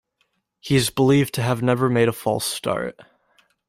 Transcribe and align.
He 0.59 0.75
is 0.77 0.89
believed 0.89 1.31
to 1.35 1.43
have 1.43 1.61
never 1.61 1.87
made 1.87 2.07
a 2.07 2.11
false 2.11 2.45
start. 2.45 2.99